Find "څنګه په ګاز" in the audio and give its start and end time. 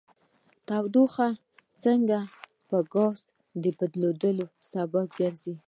1.83-3.17